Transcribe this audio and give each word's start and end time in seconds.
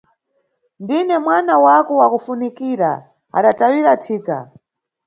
Ndine 0.81 1.15
mwana 1.25 1.53
wako 1.63 1.91
wakufunikira 2.01 2.91
adatawira 3.37 3.91
thika. 4.03 4.37